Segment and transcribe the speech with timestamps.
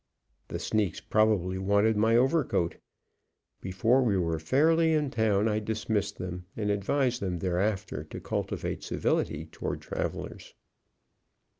[0.47, 2.77] The sneaks probably wanted my overcoat.
[3.61, 8.81] Before we were fairly in town I dismissed them, and advised them thereafter to cultivate
[8.81, 10.55] civility toward travelers.